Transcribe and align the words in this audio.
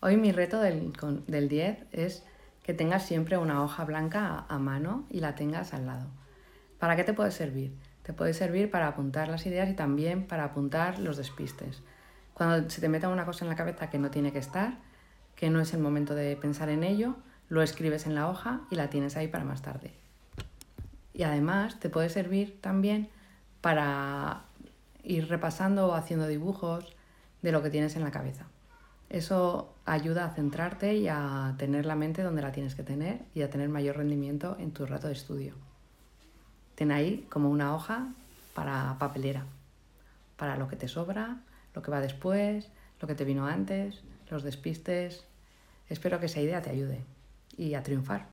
Hoy 0.00 0.18
mi 0.18 0.30
reto 0.30 0.60
del, 0.60 0.92
del 1.26 1.48
10 1.48 1.86
es 1.92 2.22
que 2.62 2.74
tengas 2.74 3.06
siempre 3.06 3.38
una 3.38 3.62
hoja 3.62 3.84
blanca 3.84 4.44
a, 4.48 4.58
mano 4.58 5.06
y 5.08 5.20
la 5.20 5.34
tengas 5.34 5.72
al 5.72 5.86
lado. 5.86 6.06
¿Para 6.78 6.96
qué 6.96 7.04
te 7.04 7.14
puede 7.14 7.30
servir? 7.30 7.72
Te 8.02 8.12
puede 8.12 8.34
servir 8.34 8.70
para 8.70 8.88
apuntar 8.88 9.28
las 9.28 9.46
ideas 9.46 9.70
y 9.70 9.74
también 9.74 10.26
para 10.26 10.44
apuntar 10.44 10.98
los 10.98 11.16
despistes. 11.16 11.82
Cuando 12.34 12.68
se 12.68 12.80
te 12.82 12.90
meta 12.90 13.08
una 13.08 13.24
cosa 13.24 13.44
en 13.44 13.48
la 13.48 13.56
cabeza 13.56 13.88
que 13.88 13.98
no 13.98 14.10
tiene 14.10 14.32
que 14.32 14.38
estar, 14.38 14.74
que 15.34 15.48
no 15.48 15.60
es 15.60 15.72
el 15.72 15.80
momento 15.80 16.14
de 16.14 16.36
pensar 16.36 16.68
en 16.68 16.84
ello, 16.84 17.16
lo 17.48 17.62
escribes 17.62 18.06
en 18.06 18.14
la 18.14 18.28
hoja 18.28 18.60
y 18.70 18.74
la 18.74 18.90
tienes 18.90 19.16
ahí 19.16 19.28
para 19.28 19.44
más 19.44 19.62
tarde. 19.62 19.94
Y 21.14 21.22
además 21.22 21.80
te 21.80 21.88
puede 21.88 22.10
servir 22.10 22.60
también 22.60 23.08
para 23.62 24.42
ir 25.02 25.28
repasando 25.28 25.86
o 25.86 25.94
haciendo 25.94 26.26
dibujos 26.26 26.94
de 27.40 27.52
lo 27.52 27.62
que 27.62 27.70
tienes 27.70 27.96
en 27.96 28.02
la 28.02 28.10
cabeza. 28.10 28.46
Eso 29.08 29.74
ayuda 29.84 30.24
a 30.24 30.30
centrarte 30.30 30.96
y 30.96 31.08
a 31.08 31.54
tener 31.58 31.86
la 31.86 31.94
mente 31.94 32.22
donde 32.22 32.42
la 32.42 32.52
tienes 32.52 32.74
que 32.74 32.82
tener 32.82 33.20
y 33.34 33.42
a 33.42 33.50
tener 33.50 33.68
mayor 33.68 33.96
rendimiento 33.96 34.56
en 34.58 34.72
tu 34.72 34.84
rato 34.84 35.06
de 35.06 35.12
estudio. 35.12 35.54
Ten 36.74 36.90
ahí 36.90 37.26
como 37.30 37.50
una 37.50 37.74
hoja 37.74 38.08
para 38.54 38.96
papelera, 38.98 39.44
para 40.36 40.56
lo 40.56 40.68
que 40.68 40.76
te 40.76 40.88
sobra, 40.88 41.38
lo 41.74 41.82
que 41.82 41.90
va 41.90 42.00
después, 42.00 42.68
lo 43.00 43.06
que 43.06 43.14
te 43.14 43.24
vino 43.24 43.46
antes, 43.46 44.02
los 44.30 44.42
despistes. 44.42 45.24
Espero 45.88 46.18
que 46.18 46.26
esa 46.26 46.40
idea 46.40 46.62
te 46.62 46.70
ayude 46.70 47.04
y 47.56 47.74
a 47.74 47.82
triunfar. 47.82 48.24